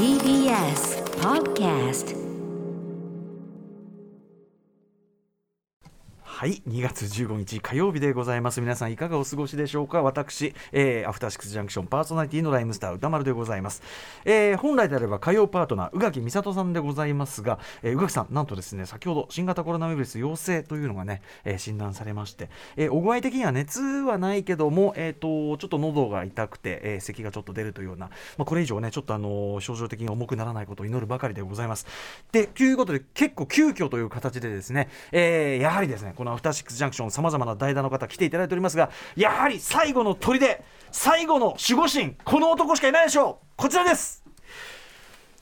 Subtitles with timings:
[0.00, 2.16] TBS Podcast
[6.40, 8.62] はい2月15日火曜日でございます。
[8.62, 10.00] 皆さんいかがお過ごしでしょうか？
[10.00, 13.82] 私、えー、アフターシックスジャンクションパーソナリティのライムスター歌丸でございます、
[14.24, 22.48] えー、本来であれば火曜パートナー宇垣美里さんでございますが、えー、宇垣さんなんとですね先ほど新型コロナウイルス陽性というのがね、えー、診断されまして、
[22.78, 28.06] えー、お具合的には熱はないけどもえっ、とちょっと喉が痛くて、えー、咳がちょっと出るというような
[28.38, 31.86] まあこれ以上ねちょっとあの症状的に重くならないことを祈るばかりでございます。
[32.32, 40.62] でということで結構急遽という形でですね、えー、やはりですねこのアフターシックスジャンクションさまざまな代打の方来ていただいておりますがやはり最後の砦
[40.92, 43.46] 最後の守護神この男しかいないでしょう。
[43.56, 44.24] こちらです。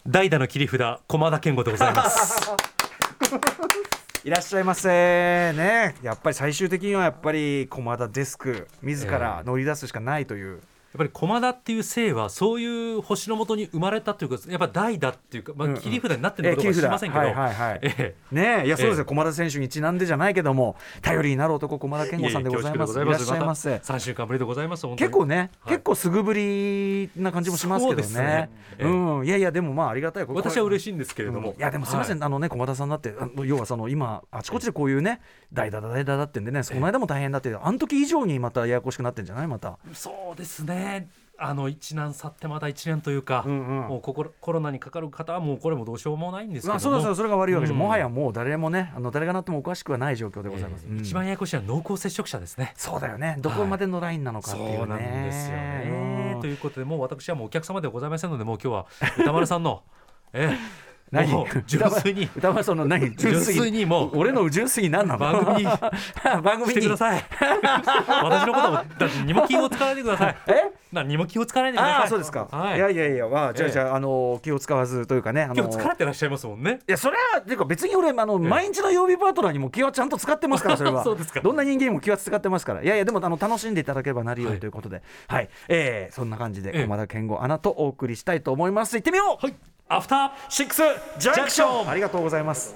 [0.07, 2.51] 代打の切り札駒田健吾でございます。
[4.25, 4.89] いらっしゃいませ。
[4.89, 5.95] ね。
[6.03, 10.61] やっぱり最終的にはやっぱり駒田デスク自ら乗り出すしかないという、やっ
[10.97, 18.15] ぱり駒田っていう姓はそういう星のもとに生まれたというかやっぱ代打っていうか、まあ、切り札になってるのかどうか知りませんけど、はいはいはい。
[18.33, 22.99] ねいやそうですよ、駒田選手にちなんでじゃないけども頼りになる男駒田健吾さんでございます。
[22.99, 28.89] いらっしゃいませ3週間ぶりでございます結構ね、結構すぐぶりな感じもしますけどねう
[29.23, 35.21] んいやいやでもまあありがたい私は嬉しいんですけれども、いやでもすみません、あのね駒田さんだって要はその今あちこちでこういうね
[35.53, 40.88] 代打だ代打だってんでねこの間も大変だってあの時以上にまたややこしくなってんじゃないまたそうですね
[41.41, 52.75] あの一難去ってまた1年というか、うんうん、もうココロナにかかる方はもうこれもどうしようもないんですけども、そうそうそれが悪いわけです、うん、もはやもう誰もねあの誰がなってもおかしくはない状況でございます、えーうん、一番ややこしいのは濃厚接触者ですね。
[52.77, 53.37] そうだよね。
[53.39, 59.83] どこまでのラインなのかっていうね、はい、そうなんですよね、ということでもう私はもうお客様ではございませんのでもう今日は歌丸さんの
[60.33, 61.47] ええ何？
[61.67, 62.29] 純粋に。
[62.37, 63.15] 歌丸さんの何？
[63.17, 63.87] 純粋に。
[63.87, 64.19] もう。
[64.19, 65.19] 俺の純粋に何なの？
[65.19, 65.65] 番組。
[66.43, 67.25] 番組してください。
[68.23, 70.37] 私のこともだってにも気を使わないでください。
[70.49, 70.79] え？
[70.93, 72.05] 何も気を使わないでください。
[72.05, 76.81] あそうですか、はい、いやいやいや、まあ、じゃあ、じゃあ、あの気を使わずというかね、あの気を使ってらっしゃいますもんね。
[76.89, 81.05] いやそれはていうか別に俺あの、毎日の曜日パートナーにも気はちゃんと使ってますからそれは。
[81.05, 81.41] そうですか。
[81.41, 82.83] どんな人間も気は使ってますから。
[82.83, 88.97] いやいやでもあの楽しんでいただければなるようにということではい、はい、えー、そんな感じで駒田健吾アナとお送りしたいと思います。
[88.97, 89.45] 行ってみよう。
[89.45, 89.55] はい
[89.89, 90.83] アフターシックス
[91.19, 92.75] ジャンクションありがとうございます。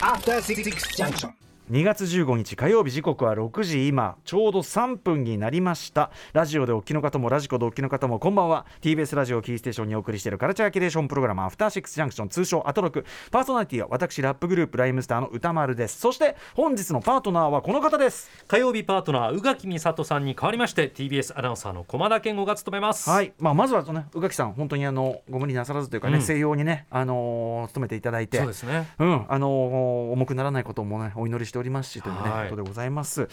[0.00, 1.41] アフター
[1.72, 6.10] シックスジャンクション2月15日火曜日時刻は6時今ちょうど3分になりました。
[6.34, 8.66] ラジオでお聞きの方もラジコでお聞きの方もこんばんは。
[8.82, 15.98] TBS ラジオキーステーションにお送りしているカルチャーキュレーションプログラムアフターシックスジャンクション通称アトロクパーソナリティは私ラップグループライムスターの歌丸です。
[15.98, 18.30] そして本日のパートナーはこの方です。
[18.48, 23.08] 火曜日パートナー宇垣美里さんに代わりまして TBS アナウンサーの駒田健吾が務めます。
[23.08, 28.36] はい、まあ、まずはね宇垣さん本当にあのご無理なさらずというかね、うん、西洋にねあのー、務めていただいて。
[28.36, 28.88] そうですね。
[28.98, 29.26] うん。
[29.26, 32.50] あのー、重くならないこともねお祈りしておりますしというね、はい。
[32.50, 33.28] ことでございます。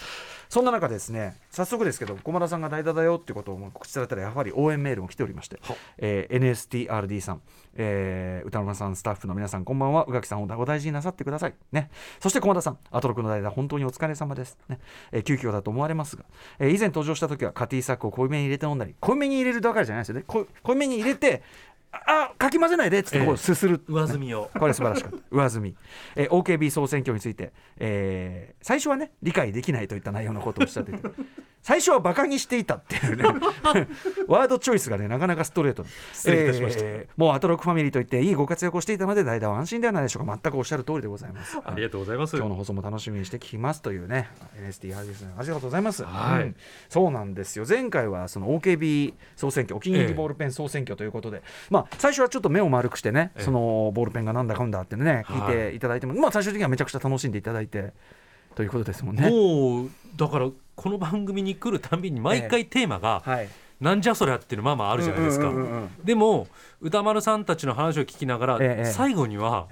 [0.49, 5.59] そんな中ですね早速ですけど駒田さんが代打だよっていうことを告知されたらやはり応援メールも来ておりまして、
[5.97, 7.41] えー、NSTRD さん、
[7.75, 10.05] えー、歌丸さんスタッフの皆さんこんばんは。
[10.05, 11.53] 宇垣さんをお大事になさってください。
[11.71, 11.91] ね。
[12.19, 14.57] そして駒田さんアトロクの代打本当にお疲れ様です。
[14.67, 14.79] ね、
[15.11, 16.23] えー、急遽だと思われますが、
[16.57, 20.23] えー、以前登場した時はカティサックを濃いめに入れて飲んだり濃いめに入れるだけじゃないですよね。
[20.27, 21.43] 濃いめに入れて
[21.91, 24.51] あかき混ぜないでっつってこうすする、上積みを。
[24.57, 25.17] これ素晴らしかった。
[25.31, 25.75] 上積み、
[26.15, 30.99] えー、OKB 総選挙について、えー、最初はね理解できないといった内容のことをおっしゃってて。
[31.61, 33.23] 最初はバカにしていたっていうね。
[34.27, 35.85] ワードチョイスがねなかなかストレート。
[36.13, 40.39] 失礼いたしました、えー、もうアトロックファミリーといっていいご活躍をしていたので代打は安心ではないでしょうか。
[40.41, 41.59] 全くおっしゃる通りでございます。
[41.63, 42.37] ありがとうございます。
[42.37, 46.55] 今日の放送も楽しみにして聞きますというね NSTR ですねありがとうございます、はい、うん、
[46.87, 47.65] そうなんですよ。
[47.67, 57.93] 前回はその OKB 総選挙お気に入りボールペン総選挙ということで、ええ、まあ最初はちょっと目を丸くしてね、え、そのボールペンがなんだかんだってね聞いていただいても、はい、まあ最終的にはめちゃくちゃ楽しんでいただいて
[58.55, 59.29] ということですもんね。
[59.29, 65.51] もうだからこの番組に来るたびに毎回テーマが、ええはい、なんじゃそりゃっていうのまあまああるじゃないですか、
[66.03, 66.47] でも
[66.81, 69.67] 歌丸さんたちの話を聞きながら、え、最後には、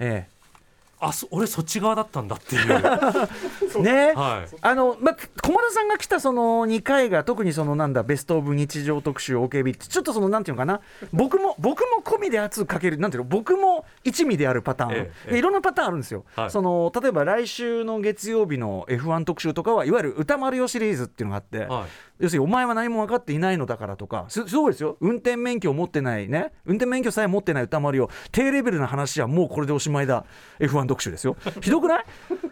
[1.00, 2.68] あそ俺そっち側だったんだっていう。
[3.82, 10.80] ね、はい、あのま駒田さんが来たその2回が特にそのなんだベスト・オブ日常特集 OKB ってちょっとそのなんていうのかな。
[11.12, 21.88] 僕も僕も込みで圧かけるなんていうの僕も一味であるパターン、ええ、いろんなパターンあるんですよ、はい、その例えば来週の月曜日の F1 特集とかはいわゆる歌丸よシリーズっていうのがあって、はい、
[22.20, 24.96] 要するにお前は何も分かっていないのだからとかすごいですよ。
[25.00, 26.52] 運転免許を持ってないね。
[26.64, 28.10] 運転免許さえ持ってない歌丸よ。
[28.32, 30.24] 低レベルな話はもうこれでおしまいだ。
[30.58, 31.36] F1 特集ですよ。
[31.60, 32.04] ひどくない？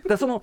[0.09, 0.43] だその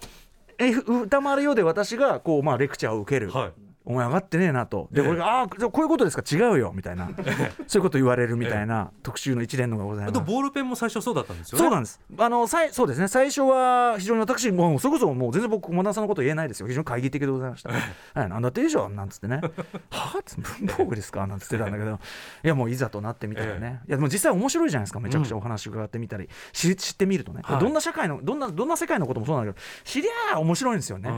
[1.04, 3.54] 歌丸ようで私がこう、まあ、レクチャーを受ける、はい。
[3.86, 4.88] お前上がってねえなと。
[4.92, 6.24] で、俺が「ああこういうことですか？
[6.30, 7.10] 違うよ」みたいな。
[7.68, 10.20] そういうこと言われるみたいな特集の一連のがございます。
[10.22, 11.64] ボールペンも最初そうだったんですよね。
[11.64, 12.00] そうなんです。
[12.18, 13.08] あのさいそうですね。
[13.08, 16.68] 最初は非常に私もうそれこそもう全然僕駒田さんのこと言えないですよ。
[16.68, 17.70] 非常に懐疑的でございました。
[17.70, 18.90] はい、なんだっていいでしょ？
[18.90, 19.42] なんつってね
[19.92, 22.00] 「はあ?」っつって「文房具ですか?」なんつってたんだけど。
[22.44, 25.00] いやもういざとなってみたらね、いやでも実際面白いじゃないですか？
[25.00, 31.10] めちゃくちゃお話伺ってみたり、知知ってみるとね、どんな社会のどんなどんな世界のこともそうなんだけど知りゃあ面白いんですよね。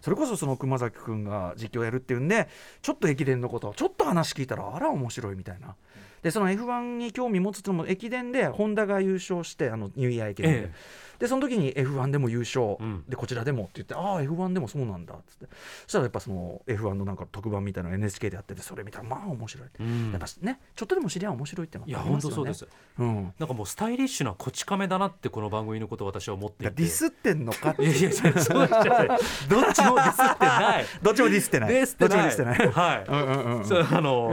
[0.00, 2.48] それこそその熊崎君が実況やるっていうんで
[2.80, 5.76] ちょっと駅伝のことちょっと話聞いたらあら面白いみたいな。
[6.22, 10.74] でその F1 に興味持つつも駅伝でホンダが優勝してあのニューイヤー駅伝で、ええ、
[11.22, 15.46] でその時に F1 でも優勝、うん、でこちらでもって言ってああ F1 でもそうなんだっつって。
[15.84, 22.66] そしたらやっぱその F1 のなんか特番みたいなの NHK でやっててそれ見たらまあ面白い、うん、やっぱねちょっとでも知りゃ面白いってのは、ね、いや本当そうです、
[22.98, 26.74] うん、なんかもうスタイリッシュなこち亀だなってこの番組のことを私は思っていて。
[26.74, 29.08] ディスってんのかいやいやそうじゃない。
[29.48, 30.86] どっちもディスってない。
[31.02, 31.72] どっちもディスってない。
[31.72, 31.96] ディスっ
[32.36, 32.68] てない。
[32.68, 34.32] はい、うんうんうん、そうあの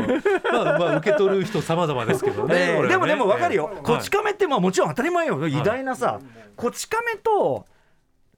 [0.51, 6.19] まあまあ受け取る人様々ですけどね ね、でもでも分かるよ、こち亀ってまあもちろん当たり前よ、偉大なさ、
[6.56, 7.65] こち亀と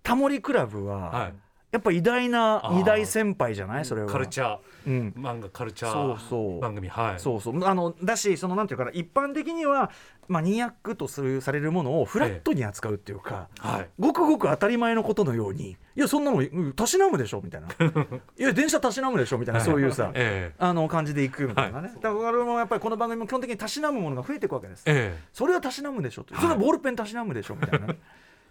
[0.04, 1.32] タモリクラブは、
[1.72, 3.86] やっぱ偉大な二大先輩じゃない？
[3.86, 4.08] それは。
[4.08, 4.58] カルチャー、
[4.88, 6.90] うん、漫画カルチャー番組。
[6.90, 7.20] はい。
[7.20, 7.66] そうそう。
[7.66, 9.90] あのだしそのなんていうかな一般的には
[10.28, 13.68] まあニヤックとするされるものをフラットに扱うっていうか、ええ。
[13.68, 17.42] はい、ごくごく当たり前のことのようにいやそんなのたしなむでしょ？
[17.42, 17.68] みたいな。
[18.38, 19.38] いや電車たしなむでしょ？
[19.38, 24.84] みたいなそういうさ、え、あの感じでいくみたいなね、はい、だから俺もやっぱりこの番組も基本的にたしなむものが増えていくわけです、
[25.32, 27.56] それはたしなむでしょそれはボールペンたしなむでしょ？
[27.56, 27.88] みたいな。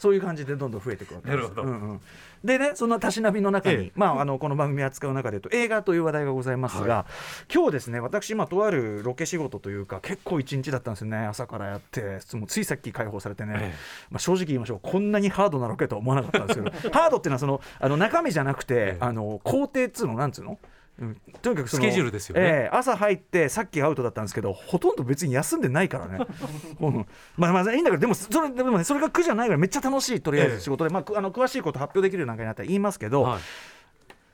[0.00, 1.52] そういう感じでどんどん増えていくわけです。
[1.54, 2.00] うんうん、
[2.42, 7.06] でねそのたしなみの中に、ええ、まあ、あのこの番組扱う中でと映画という話題がございますが、は
[7.50, 11.18] い、今日ですね私、まあ、とあるロケ仕事というか結構一日だったんですよね。
[11.18, 13.74] 朝からやってもうついさっき解放されてね、え、
[14.10, 20.52] まあ、正直言いましょうこんなにハードなロケとは思わなかったんですけど ハードっていうのはそのあの中身じゃなくて、あの工程っつうのなんつうの？
[20.52, 20.58] うん、
[21.40, 26.18] とにかくスケジュールですよね、えー、朝入ってさっきアウトだったんですけどほとんど別に休んでないからね、
[26.80, 27.06] うん、
[27.36, 33.40] まあまあいいんだけどでもそれでも、ね、それが苦じゃないからめっちゃ楽しいとりあえず仕事で、えー、まあ、あの詳しいこと発表できるなんかになったら言いますけど、はい、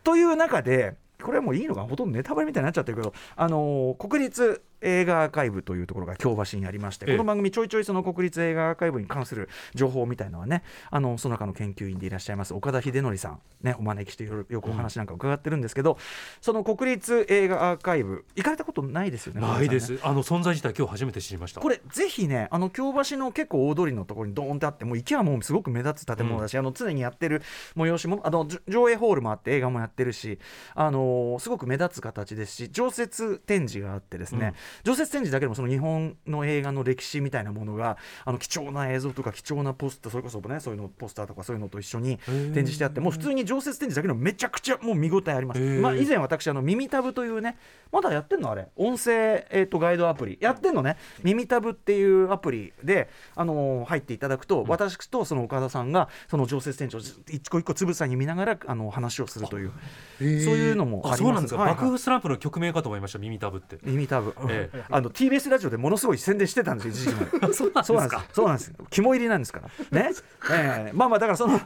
[0.03, 15.99] という中でこれはもういいのかほとんどネタバレみたいになっちゃってるけど、あのー、国立映画アーカイブというところが京橋にありまして、この番組ちょいちょいその国立映画アーカイブに関する情報みたいのはねあのその中の研究員でいらっしゃいます岡田秀則さん、ね、お招きしてよくお話なんか伺ってるんですけど、うん、
[16.41, 21.61] その国立映画アーカイブ行かれたことないですよねないです、ね、あの存在自体今日初めて知りました。
[21.61, 27.43] これぜひねあの京橋の結構大通りのところにドーンってあってもう池はもうすごく目立つ建物だし、うん、あの常にやってる
[27.77, 30.39] 催しもあの上映ホールもあって映画もやってるし
[30.75, 34.55] あのすごく目立つ形ですし常設展示があってですね、うん、
[34.85, 47.57] 常設展示だけでもその日本の映画の歴史みたいなものがあの貴重な映像とか貴重なポスターそれこそねそういうのポスターとかそういうのと一緒に展示してあってもう普通に常設展示だけでもめちゃくちゃもう見応えあります、まあ、以前私あの耳タブというね
[47.93, 48.69] まだやってんのあれ。
[48.77, 50.39] 音声、えーと、ガイドアプリ。
[50.41, 50.97] やってんのね。
[51.23, 59.73] 耳タブっていうアプリで、あのー、入っていただくと、うん、私とその岡田さんがその常設展示を一個一個つぶさに見ながらあの話をするという。
[60.19, 61.23] そういうのもあります。
[61.23, 63.79] そうなんですか、はいはい、爆風スランプの曲名かと思いました耳タブって。
[63.83, 69.61] 耳タブ、ええ、あの TBS ラジオでものすごい宣伝してたんですよ一時 そうなんですそうなんです肝入りなんですか
[69.93, 70.01] ら。
[70.03, 70.11] ね、
[70.51, 71.61] えー、まあまあだからそのい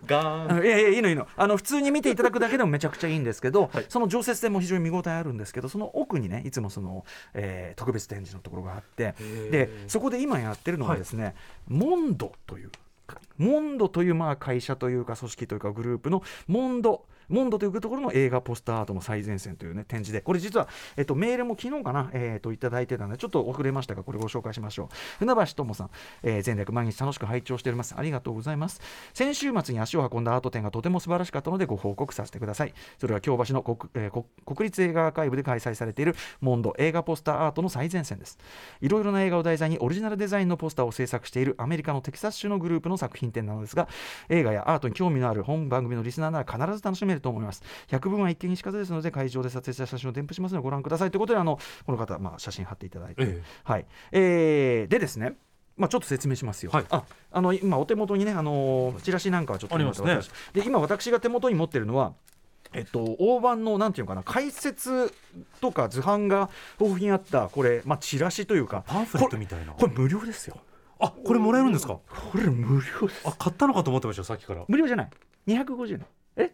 [0.66, 1.26] やいやいいのいいの。
[1.36, 7.04] あの普通に見ていただくだけでもめちゃくちゃいいんですけど、はい、その常設展も非常に見応えあるんですけどその奥にねいつもその、
[7.34, 9.14] えー、特別展示のところがあって
[9.50, 11.34] でそこで今やってるのはですね、はい、
[11.68, 12.70] モンドという
[13.38, 20.20] モンドというまあ会社というか組織というかグループのモンドモンドというところの映画ポスターアートの最前線というね展示で。
[20.20, 24.88] これ実は、えっと、メールも昨日かな、えー、といただいてたのでちょっと遅れましたがこれご紹介しましょう。
[25.20, 25.90] 船橋智さん、
[26.22, 27.94] えー、前略毎日楽しく拝聴しております。
[27.96, 28.80] ありがとうございます。
[29.14, 32.74] 先週末に足を運んだアート展がとても素晴らしかったのでご報告させてください。
[32.98, 38.38] それは京橋の国,、えー、国立映画アーカイブで開催されているモンド映画ポスターアートの最前線です。
[38.80, 43.88] いろいろな映画を題材にオリジナルデザインのポスターを制作しているアメリカのテキサス州のグループの作品展なのですが
[44.28, 55.34] 映画やアートに興味のある本番組のリスナーなら必ず楽しめると思います百聞は一見にしかずですので会場で撮影した写真を添付しますのでご覧くださいということであのこの方、まあ、写真貼っていただいて、ええ、はいえー、でですね
[55.76, 56.72] まあ、ちょっと説明しますよ。
[56.72, 60.18] はい、ああの今お手元にねあのチラシなんかはちょっとありますね。
[60.52, 62.12] で今私が手元に持ってるのは
[62.72, 65.12] えっと、大判のなんていうかな解説
[65.60, 70.56] とか図版が豊富にあったこれ、まあ、チラシというかパンフレットみたいなこれ無料ですよ
[71.00, 75.10] あこれもらえるんですかこれ無料ですあ買ったのかと思ってましたさっきから無料じゃない
[75.48, 76.52] 250円え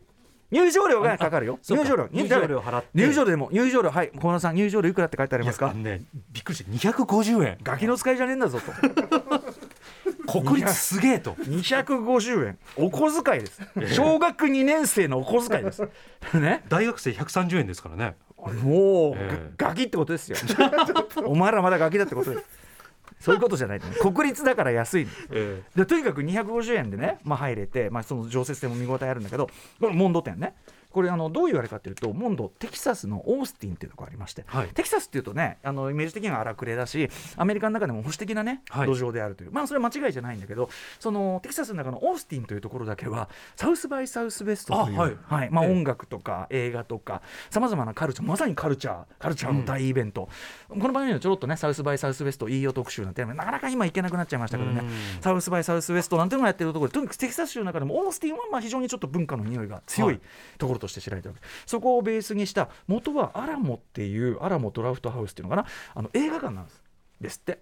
[0.51, 1.59] 入場料がかかるよ。
[1.69, 2.09] 入場料。
[2.13, 2.59] 入場料。
[2.61, 2.89] 払って。
[2.95, 3.91] 入場料でも入場料。
[3.91, 5.73] はい小野さん入場料いくらって書いてありますか？
[5.75, 7.59] ねびっくりして250円。
[7.63, 8.73] ガキの使いじゃねえんだぞと。
[10.43, 11.33] 国立すげえと。
[11.35, 12.59] 250円。
[12.77, 13.61] お小遣いです。
[13.95, 15.83] 小学2年生のお小遣いです。
[16.35, 16.63] ね？
[16.69, 18.17] 大学生130円ですからね。
[18.63, 20.37] もう、えー、ガキってことですよ。
[21.25, 22.45] お前らまだガキだってことです
[23.21, 29.49] そういうことじゃない 国立だから安い、えー、でとにかく250円でね、まあ、入れて、まあ、その常設店も見応えあるんだけど
[29.81, 30.55] これモンド店ね
[30.97, 39.53] これあのどういうあれかというとモンドテキサスのオースティンっていうところありまして、はい、テキサスっていうとねあのイメージ的には荒くれだしアメリカの中でも保守的なね、土壌であるという。
[39.53, 50.31] まあそれは間違いじゃないんだけどそのテキサスの中のオースティンというところだけはサウスバイサウスベストという、はい、はい、まあ、音楽とか映画とかさまざまなカルチャーまさにカルチャーカルチャーの大イベント、
[50.71, 54.83] うん、この番組でちょろっとねサウスバイサウスベストいいよ特集なんてなかなか今行けなくなっちゃいましたけどね、
[55.21, 60.21] サウスバイサウスウェストなんていうのをやってるところでとにかくテキサス州の中でもオースティンはまあ非常にちょっと文化の匂いが強い。
[60.59, 65.67] ところとして知られてるわけ、そこをベースにした元はアラモっていうアラモドラフトハウスっていうのかな。
[65.95, 66.83] あの映画館なんです。
[67.21, 67.59] ですって。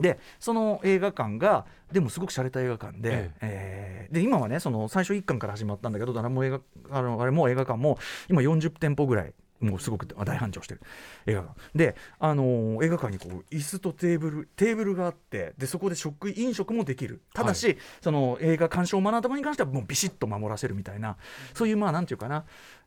[0.00, 4.08] でその映画館がでもすごく洒落た映画館で,、ええ。
[4.08, 6.60] えー、で今はねその最初1巻から始まったんだけど誰も映画
[6.90, 7.98] あのあれも映画館も
[8.28, 10.80] 今40店舗ぐらいもうすごく大繁盛してる。
[11.26, 11.60] 映画館。
[11.74, 17.22] で、あのー、映画館にこう椅子とテーブルテーブルがあってでそこで食飲食もできる。
[17.34, 21.16] ただし、はい、その映画鑑賞マナーとかに関してはもうビシッと守らせるみたいな。
[21.54, 22.44] そういうまあなんていうかな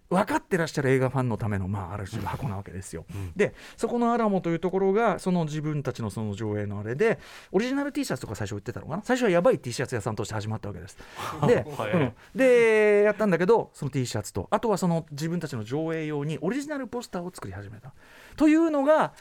[0.10, 3.06] 分かってらっしゃる映画ファンのための、まあ、ある種箱なわけですよ。
[3.14, 7.20] うん、でそこのアラモというところがその自分たちのその上映のあれで
[7.52, 9.04] オリジナル T シャツとか最初売ってたのかな？
[9.04, 10.98] 最初はやばい T シャツ屋さんとして始まったわけです。
[11.48, 17.94] でうん、でやったんだけどその T シャツとあとはその自分たちの上映用にオリジナルポスターを作り始めた。
[18.36, 19.14] というのが、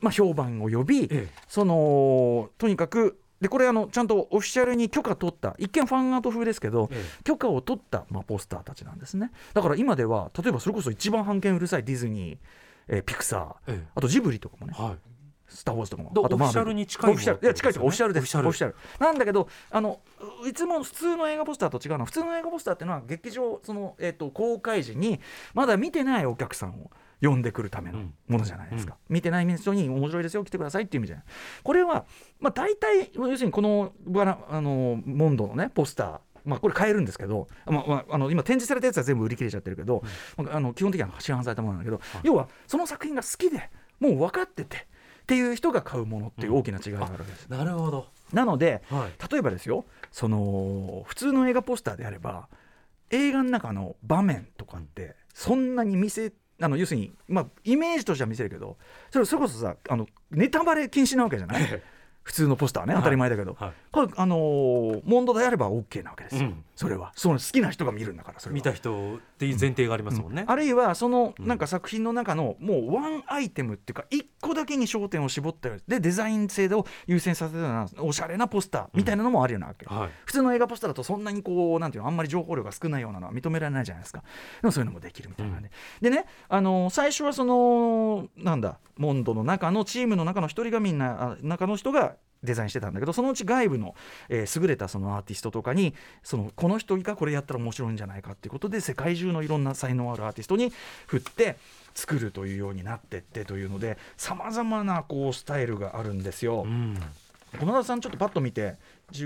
[0.00, 5.54] まあ、評判を呼び、ええ、そのとにかくでこれあのちゃんとオフィシャルに許可取った。
[5.58, 9.30] 一見ファンアート風ですけど、ええ、許可を取った、まあ、ポスターたちなんですね。
[9.54, 12.38] だから今では例えばそれこそ一番版権うるさいディズニー、
[12.88, 14.96] えー、ピクサー、え、あとジブリとかもね、はい、
[15.46, 17.40] スター・ウォーズとかもあとオフィシャルに近いオフィシャル。
[17.42, 18.36] いや近いとオフィシャルです。
[18.38, 18.76] オフィシャル。
[18.98, 20.00] なんだけどあの
[20.46, 25.20] いつも普通の映画ポスターと違うのは普通の映画ポスターっていうのは劇場その、えーと公開時に
[25.54, 31.24] まだ見てないお客さんを呼んでくるためのものじゃないですか、うん、見てない人に面白いですよ来てくださいっていう意味じゃない。
[31.62, 32.06] これは、
[32.40, 33.92] まあ、大体要するにこの
[34.48, 40.02] あのモンドのねポスターまあ、これ買えるんですけど、まあ、あの今展示されたやつは全部売り切れちゃってるけど、
[40.38, 43.68] うん、あの基本的には市販されたものなんだけど、はい、要はその作品が好きで
[44.00, 44.80] もう分かっててっ
[45.26, 47.48] ていう人が買うものっていう大きな違いがあるわけです。
[47.50, 48.06] うん、なるほど。
[48.32, 52.48] なので、はい、例えばですよその普通の映画ポスターであれば
[53.10, 58.76] 映画の中の場面とかってそんなに見せあの要するに、まあ、イメージとしては見せるけど
[59.10, 61.82] それそれこそさあのネタバレ禁止なわけじゃない？
[62.22, 63.64] 普通のポスターね当たり前だけど、はい。
[63.68, 67.10] はい、これあのー、モンドであれば OK なわけですよ、うん、それは。
[67.16, 84.22] その好きな人が見るんだからそれ見た人っていう前提がありますもんね、うん、あるいはそのなんか作品の中のもうワンアイテムっていうか一個だけに焦点を絞ったでデザイン性を優先させるようなおしゃれなポスターみたいなのもあるようなわけ、はい、普通の映画ポスターだとそんなにこうなんていうのあんまり情報量が少ないようなのは認められないじゃないですか。
[84.62, 86.10] でもそういうのもできるみたいなね、で。
[86.10, 93.94] ねあのー、最初はそのなんだモンドの中のチームの中の一人がみんな中の人がデザインしてたんだけどそのうち外部の、
[94.28, 100.70] えー、優れたそのアーティストとかにそのここの人がこれやったら面白いんじゃないかっていうことで世界中のいろんな才能あるアーティストに
[101.06, 101.56] 振って
[101.94, 106.64] 作るというようになってってというのでさまざまなこうスタイルがあるんですよ。
[106.66, 106.98] うん
[107.58, 108.74] 小野田さんちょっとパッと見て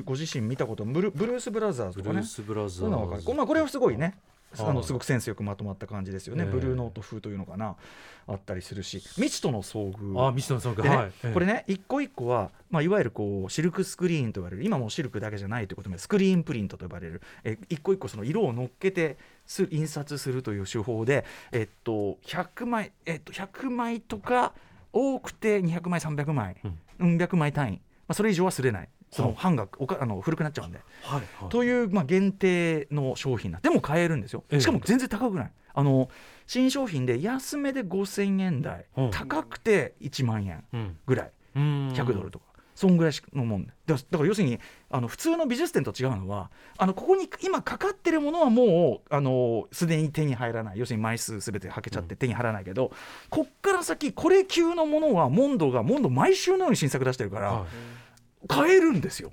[0.04, 4.14] ご自身見たことブルブルース・ブラザーズとかねブルース・ブラザーズまあ、これはすごいね
[4.59, 7.76] あのすごくセンスよくまとまった感じですよね、ブルーノート風というのかな
[8.26, 9.00] あったりするし。
[9.00, 10.26] 未知との遭遇。
[10.26, 14.64] あ未知との遭遇、ねはい、これね一個一個は、まあ、いわゆるこうシルクスクリーンと呼ばれる。
[14.64, 17.23] 今もシルクだけじゃないということでスクリーンプリントと呼ばれる。
[17.44, 19.16] え一個一個その色を乗っけて
[19.47, 24.52] す印刷するという手法で、えっと、100枚、えっと、100枚とか
[24.92, 26.56] 多くて200枚300枚、
[27.00, 30.81] うん、100枚単位、まあ、それ以上はすれないその版がおか あの古くなっちゃうんで。
[31.02, 34.45] はいはい、という、まあ、限定の商品なでも買えるんですよ。
[34.59, 35.52] しかも全然高くない。
[35.75, 36.09] あの
[36.47, 40.64] 新商品で安めで5000円台、うん、高くて1万円
[41.07, 41.62] ぐらい、うん、
[41.95, 42.47] 100ドルとか。
[42.75, 44.59] そんぐらいのもんだだから要するに
[44.90, 50.78] あの普通の美術展と違うのはあのここに今かかってるものはもうすでに手に入らない。
[50.78, 52.90] 要するに枚数すべてはけちゃって手に入らないけど、うん、
[53.28, 57.62] こっから先これ級のものはモンドがモンド毎週のように新作出してるから、はい
[58.49, 59.32] 買えるんですよ。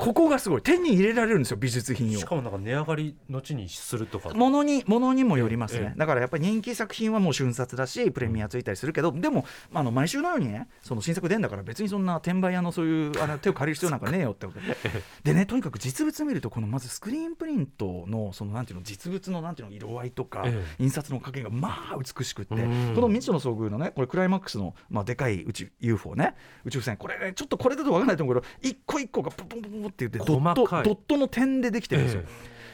[0.00, 0.62] ここがすごい。
[0.62, 2.20] 手に入れられるんですよ美術品を。
[2.20, 4.30] しかもなんか値上がり後にするとか。
[4.30, 14.76] ものにものにもよりますね、だからやっぱり人気作品はもう瞬殺だしプレミアついたりするけど、うん、でもあの毎週のようにねその新作出んだから別にそんな転売屋のそういうあの手を借りる必要なんかねえよってことで。
[15.22, 20.46] でねとにかく実物見るとこのまずスクリーンプリントのそのなんていうの実物のなんていうの色合いとか、
[20.78, 22.56] 印刷の加減がまあ美しくって、こ
[23.00, 26.34] の未知の遭遇のねこれクライマックスの、まあ、でかい宇宙 UFO ね。
[26.64, 32.26] 宇宙船これねちょっとこれだと分からないと思うけど一個一個がポンポンポンって言ってドットドットの点でできてるんですよ、え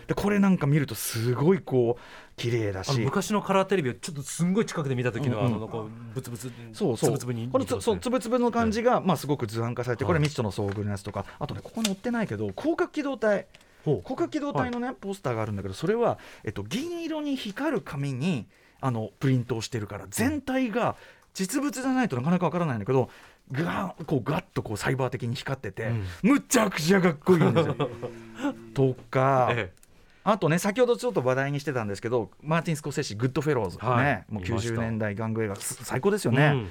[0.07, 2.03] ー、でこれなんか見るとすごいこう
[2.37, 3.01] 綺麗だし。
[3.01, 5.47] 昔のカラーテレビをちょっとすんごい近くで見た時の、うん。
[5.47, 7.11] うん、あのこうブツブツそうそう。
[7.11, 13.47] つぶつぶにこのつそうつぶつぶの感じが、まあ、すごく図案化されてこれ未知との遭遇のやつとかあとねここ載ってないけど広角機動隊。
[13.85, 18.49] 攻殻機動隊のね、はい、ポスターがあるんだけどそれは、えっと、銀色に光る紙に
[18.81, 20.97] あのプリントをしてるから全体が
[21.35, 23.11] 実物じゃないとなかなかわからないんだけど
[23.53, 27.77] ガーこうガッとこうサイバー的に光ってて、うん、むちゃくちゃかっこいいんですよ。
[28.75, 29.83] とか、ええ、
[30.25, 36.47] あとね先ほどちょっと話題にしてたんですけどマーティン・スコセッシ「グッドフェローズ」ね、はい、もう90年代ギャング映画最高ですよね。
[36.47, 36.69] うん。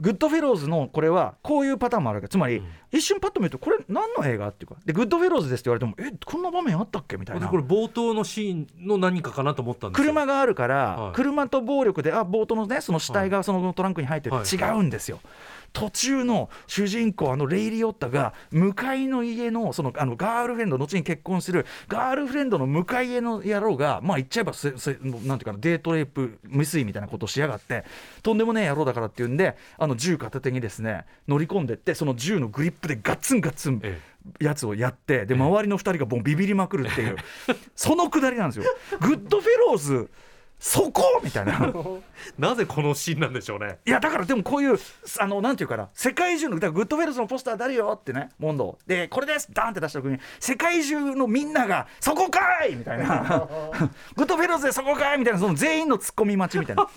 [0.00, 2.28] グッドフェローズのこれはこういうパターンもあるわけ。
[2.28, 4.76] つまり、一瞬パッと見るとこれ何の映画っていうか。
[4.84, 7.48] でグッドフェローズですって言われてもえこんな場面あったっけみたいな。
[7.48, 15.24] これ冒頭のシーンの何かかなと思ったんです車があるから、はい、車と暴力であ冒頭のねその死体がそのトランクに入ってて違うんですよ、はい
[15.72, 27.84] 途中の主人公あのレイ・リオッタが向かいの家のそのあのガールフレンド後に結婚するガールフレンドの向かい家の野郎がまあ言っちゃえばせせなんていうかなデートレイプ未遂みたいなことをしやがって
[28.22, 33.82] とんでもねえ野郎だからっていうんであの銃片手にですね乗り込んでってその銃のグリップでガッツンガッツン、
[34.40, 37.16] やつをやってで周りの2人がボンビビりまくるっていう
[37.74, 38.64] そのくだりなんですよ。
[39.00, 40.10] グッドフェローズ
[40.58, 41.72] そこみたいな。
[42.38, 43.78] なぜこのシーンなんでしょうね。
[43.86, 44.78] いやだからでもこういう
[45.20, 45.88] あのなんていうかな。
[45.94, 48.78] 世界中のだグッドフェルスのポスター出るよってねモンド。
[48.86, 49.48] でこれです。
[49.52, 53.48] ダンって出した時に世界中のみんながそこかいみたいな。
[54.16, 56.88] グッドフェルスでそこかいみたいなその全員のツッコミ待ちみたいな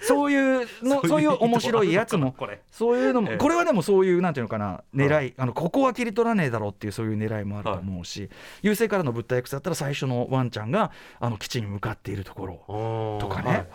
[0.00, 2.34] そういうのそういう面白いやつも
[2.70, 8.28] そういうのも、これはでもそういうなんていうのかな狙い、あのここは切り取らねえだろうっていうそういう狙いもあると思うし、
[8.62, 10.90] 優勢からの物体 X だったら最初のワンちゃんが
[11.20, 13.66] あの基地に向かっているところとかね、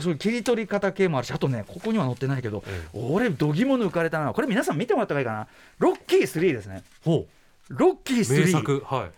[0.00, 2.62] そういう切り取り方系もあるしあとねここには載ってないけど、
[2.92, 4.32] 俺どぎも抜かれたな。
[4.32, 5.48] これ皆さん見てもらった方がいいかな。
[5.78, 6.82] ロッキー3ですね。
[7.68, 9.10] ロッキー3名作、はい、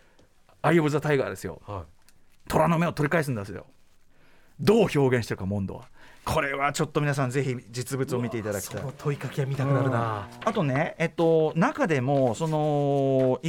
[0.63, 3.67] アイ・オブ・ザ・タイガーですよ、はい、虎の目を取り返すんですよ
[4.61, 5.89] どう表現してるかモンドは。
[6.25, 8.83] これはちょっと皆さんぜひ実物を見ていただきたい。
[8.97, 13.41] 問いかけは見たくなるな、あとねえっと中でもその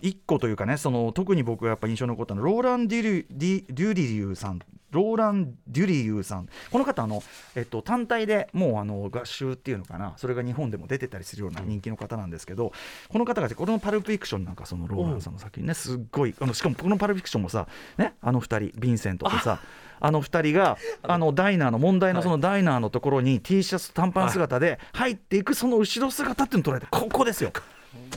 [0.00, 4.60] 一個というかねその特に僕がやっぱ印象に残ったのはローラン・デュリデュデュリリューさん。
[4.92, 6.48] ローラン・デュリユーさん。
[6.70, 7.22] この方あの、
[7.54, 10.12] えっと、単体でもうあの合集っていうのかな。
[10.18, 12.72] それが日本でも出てたりするような人気の方なんですけど、
[13.08, 19.60] この方がこのパルプフィクションなんかそのローランさんの作品ねすっごいあのしかもこのパルプフィクションもさ、ね、あの2人ヴィンセントとさ
[20.04, 27.52] あの2人があのダイナーの問題のそのダイナーのところに T シャツ短パン姿で入っていくその後ろ姿っていうのを捉えてここですよ。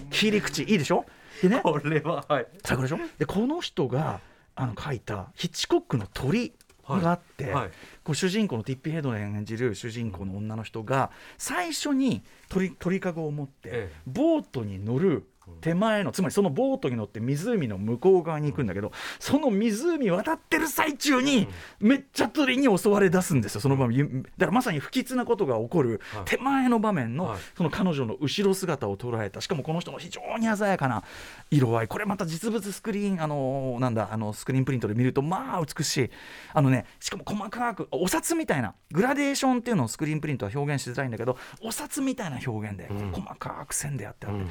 [0.09, 0.63] 切り口。
[0.63, 1.05] いいでしょ？
[1.43, 1.61] でね。
[1.61, 2.47] これははい。
[2.63, 2.99] 最高でしょ？
[3.19, 4.19] でこの人が
[4.55, 6.53] あの書いたヒッチコックの鳥
[6.89, 7.53] があって、はい。
[7.53, 7.69] はい、
[8.03, 15.27] こう主人公のティッピーヘッドの演じる主人公の女の人が最初に鳥鳥かごを持ってボートに乗る
[15.61, 21.47] 手前のつまりそのボートに乗って湖の向こう側に行くんだけどその湖渡ってる最中に
[21.79, 24.23] めっちゃ鳥に襲われ出すんですよその場面。
[24.23, 29.41] だからまさに不吉なことが起こる手前の場面のその彼女の後ろ姿を捉えた。
[29.41, 31.03] しかもこの人の非常に鮮やかな
[31.51, 31.87] 色合い。
[31.87, 36.11] これまた実物スクリーンあのなんだあのスクリーンプリントで見るとまあ美しい。
[36.53, 44.45] あのねしかも細かくお札みたいなグラデーションっていうのをスクリーンプリントは表現しづらいんだけどお札みたいな表現で細かく線でやってあって。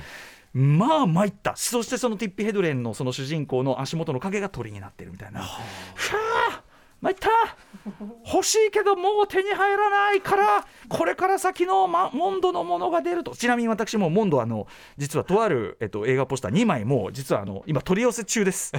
[0.54, 1.56] うんまあ参った。
[1.56, 5.40] そしてそのティッピ・ヘドレンのその主人公の足元の影が鳥になってるみたいな。
[5.40, 5.58] は
[6.50, 6.62] あ
[7.00, 7.28] 参った。
[8.32, 13.36] 欲しいけどもう手に入らないからこれから先の、ま、モンドのものが出ると。
[13.36, 18.72] ちなみに私もモンドあの実はとある、えっと、映画ポスター2枚も実はあの今取り寄せ中です。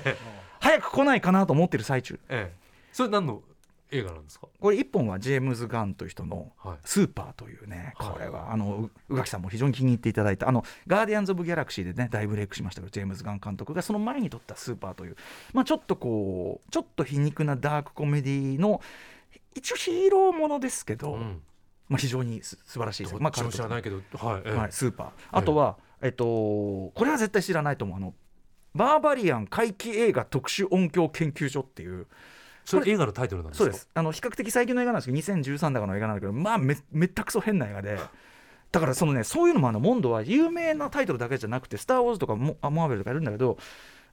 [0.60, 2.56] 早く来ないかなと思ってる最中、ええ、
[2.92, 3.44] それ何の
[3.92, 4.48] 映画なんですか？
[4.60, 6.52] これ1本はジェームズ・ガンという人の
[6.84, 15.16] 「スーパー」というね、はい、これはあの宇垣さんも非常に気に入っていただいたあのガーディアンズ・オブ・ギャラクシーでね大ブレイクしましたけどジェームズ・ガン監督がその前に撮った「スーパー」という、
[15.54, 18.82] まあ、ちょっとこうちょっと皮肉なダークコメディの
[19.54, 21.42] 一応ヒーローものですけど、うん、
[21.88, 25.10] まあ、非常にす素晴らしいです、まあ、知らないけど、はい、はい、スーパー。
[25.32, 27.98] あとは、えっと、これは絶対知らないと思う。
[27.98, 28.14] あの
[28.74, 32.08] バーバリアン怪奇映画特殊音響研究所っていう
[32.66, 33.64] それ映画のタイトルなんですか？
[33.66, 33.90] そうです。
[33.94, 38.00] あの比較的最近の映画なんですけど2013だかの映画なんだけどまあめめったくそ変な映画で。
[38.72, 43.58] だからそのねそういうのもあのモンドは有名なタイトルだけじゃなくて「スター・ウォーズ」とかモモアベルとかやるんだけど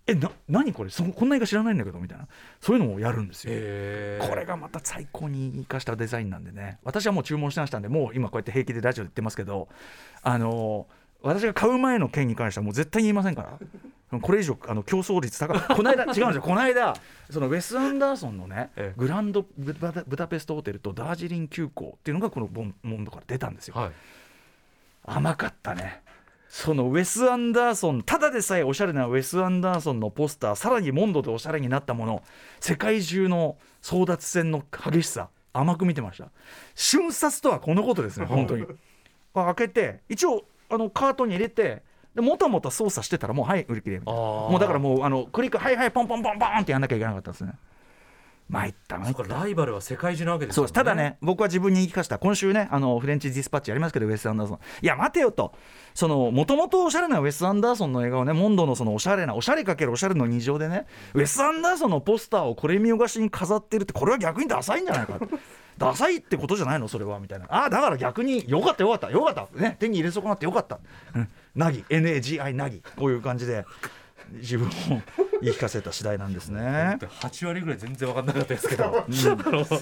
[0.06, 0.90] えな何これ？
[0.90, 2.28] そこんな映画知らないんだけどみたいな。
[2.60, 3.52] そういうのもやるんですよ。
[4.28, 6.78] これがまた最高に生かしたデザインなんでね。
[6.84, 9.68] 私はもう注文してましたんでもう今こうやって平気でラジオで言ってますけど
[10.22, 13.58] あのー私が買う前の件に関してはもう絶対に言いませんから。
[14.20, 16.42] これ以上あの競争率高い この間違うんですよ。
[16.42, 16.94] この間
[17.30, 19.74] そのウェス・アンダーソンのね、ええ、グランドブ
[20.16, 23.92] ダペストホテルとダージリン急行っていうのがこのボンモンドから出たんですよ、はい、
[25.04, 26.02] 甘かったね。
[26.50, 32.22] そのウェス・アンダーソンただでさえおしゃれなウェス・アンダーソンのポスターさらにモンドでおしゃれになったもの
[32.61, 36.30] 世界中の争奪戦の激しさ甘く見てました。
[36.74, 38.66] 瞬殺とはこのことですね本当に。
[39.35, 41.82] 開けて一応あのカートに入れて
[42.14, 44.20] でもたもた操作してたらもうはい売り切れみたいな。
[44.20, 47.52] もうだからもうあのクリックはいはいポンポンポンポンってやんなきゃいけなかったですね
[48.48, 52.18] 参ったなライバルは世界中なわけです、ね、そうただね僕は自分に言い聞かせた。
[52.18, 54.59] 今週ねあのフレンチディスパッチやりますけどウェス・アンダーソン。
[54.83, 55.55] いや待てよと。
[55.94, 65.18] そのもともとおしゃれなウェス・アンダーソンの映画をねモンドのそのおしゃれなおしゃれかけるおしゃれの二乗でねウェス・アンダーソンのポスターをこれ見よがしに飾ってるってこれは逆にダサいんじゃないか
[65.78, 66.87] ダサいってことじゃないの？
[66.87, 67.18] それは。
[67.18, 67.46] みたいな。
[67.48, 69.11] ああだから逆によかったよかった。
[69.11, 69.48] よかった。
[69.59, 70.78] ね手に入れ損なってよかった、
[71.16, 71.85] うん、ナギ。
[71.88, 72.83] NAGI ナギ。
[72.96, 73.64] こういう感じで
[74.33, 74.70] 自分を
[75.42, 76.98] 言い聞かせた次第なんですね。
[77.00, 78.85] 8割ぐらい全然分かんなかったですけど。
[78.85, 79.14] うん、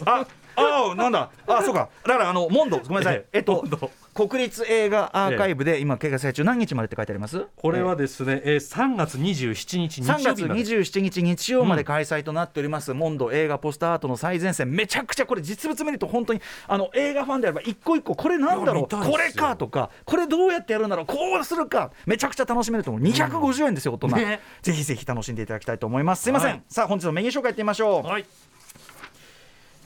[0.07, 1.31] ああなんだ。
[1.47, 1.89] あそうか。
[2.05, 3.25] だからあのモンドごめんなさい。
[3.33, 3.65] えっと
[4.13, 6.45] 国立映画アーカイブで今掲載中。
[6.45, 7.47] 何日までって書いてあります？
[7.57, 14.71] これはですね、えー、3月27日日3月27日日曜まで開催となっております、うん、モンド映画ポスターアートの最前線。
[14.71, 18.89] めちゃくちゃこれ実物見ると本当にあの映画ファンであれば一個一個これなんだろう？
[18.89, 21.07] これかとかこれどうやってやるんだろう？
[21.07, 21.91] こうするか。
[22.07, 23.03] めちゃくちゃ楽しめると思う。
[23.03, 26.23] 250円ですよ大人、ね、ぜひぜひ楽しんでいただきたいと思います。
[26.23, 28.07] すいません、はい、さあ本日のメニュー紹介いってみましょう。
[28.07, 28.27] はい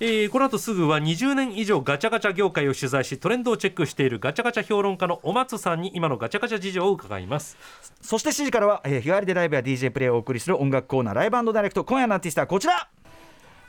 [0.01, 7.57] えー、この後すぐは20年以上ガチャガチャ業界を取材しトレンドをチェックしているガチャガチャ評論家のお松さんに今のガチャガチャ事情を伺います。
[8.01, 11.85] そして7時からは、えー、日替わりでライブや DJ プレイをお送りする音楽コーナーライブダイレクト。
[11.85, 12.89] 今夜のアーティストはこちら。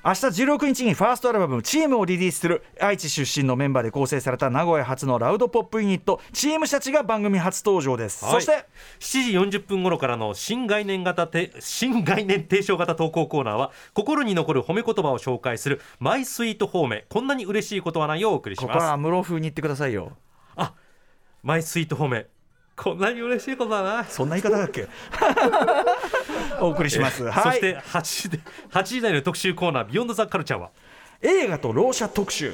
[0.05, 8.65] 明日16日にファーストアルバム「チーム」をリリースする愛知出身のメンバーで構成された名古屋初のラウドポップユニットチームシャチが番組初登場です、はい、そして
[8.99, 11.27] 7時40分頃からの新概念型
[11.59, 18.73] 新概念提唱型投稿コーナーは心に残る褒め言葉を紹介する「マイスイート褒めこんなに嬉しいことはない」をお送りします。
[18.73, 20.11] ここは室風に言ってくださいよ。
[20.55, 20.73] あ
[21.41, 22.27] マイスイート褒め。
[22.75, 24.87] こんなに嬉しいことだなそんな言い方だっけ？
[26.61, 28.39] お送りします、はい、そして8時で
[28.71, 30.71] 8時台の特集コーナー「ビヨンドザカルチャーは？
[31.21, 32.53] 映画とろう者特集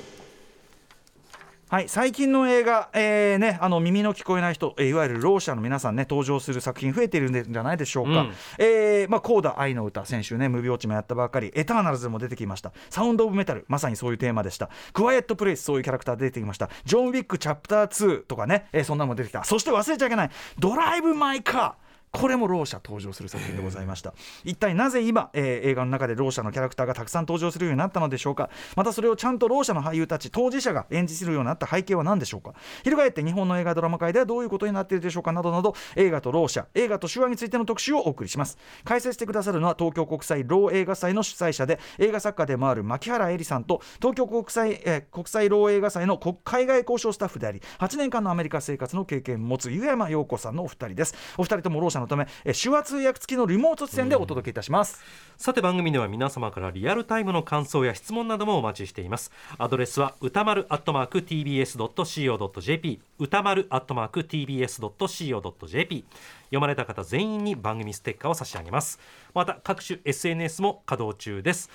[1.72, 8.24] はい、最近の映画、えーね、あの耳の聞こえない人、えー、いわゆるろう者の皆さんね登場する作品増えているんじゃないでしょうか。
[8.24, 12.74] うん、えー、まあコーダ愛の歌先週ねムービーウォッチもやったばかり、エターナルズも出てきました。
[12.90, 14.70] サウンドオブメタルまさにそういうテーマでした。
[14.92, 16.70] クワイエットプレイスそういうキャラクター出てきました。
[16.84, 19.46] ジョンウィックチャプター2とかね、えー、そんなのも出てきた。
[19.46, 21.91] そして忘れちゃいけないドライブマイカー。
[22.12, 24.13] これもろう者登場する作品でございました。
[24.43, 28.50] 一体なぜ今、えー、映画の中でろう者のキャラクターがたくさん登場するようになったのでしょうか？
[28.76, 32.54] またそれをちゃんとろう者の俳優たち当事者が演じするようになった背景は何でしょうか？
[32.84, 35.32] 翻って日本の映画ドラマ界ではどういうことになっているでしょうか？
[35.32, 38.58] などなど映画とろう者映画と手話についての特集をお送りします。
[38.84, 51.15] 解説してくださるのは東京国際ろう映画祭の主催者で映画作家でもある牧原絵里さんと東京国際、えー、国際ろう映画祭の海外交渉スタッフであり8年間のアメリカ生活の経験を持つ湯山陽子さんのお二人です。
[51.38, 55.02] お二人ともろう者のため、え、手話通訳付きのリモート出演でお届けいたします、
[55.38, 59.32] さて番組では皆様からリアルタイムの感想や質問などもお待ちしています。
[59.58, 66.06] アドレスは歌丸アットマーク tbs.co.jp 歌丸アットマーク tbs.co.jp
[66.46, 69.00] 読まれた方全員に番組ステッカーを差し上げます。
[69.34, 71.70] また各種 SNS も稼働中です。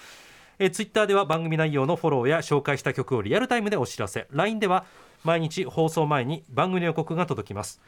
[0.59, 4.27] えツイッターでは番組内容のフォローや紹介した曲をリアルタイムでお知らせ。
[4.31, 4.87] LINE では
[5.23, 7.81] 毎日放送前に番組予告が届きます。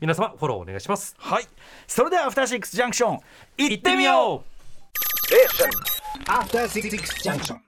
[0.00, 1.14] 皆様フォローお願いします。
[1.18, 1.44] はい。
[1.86, 3.20] それではアフターシックスジャンクション
[3.56, 5.34] 行ってみよう。
[5.34, 7.60] えアフターシックスジャンクション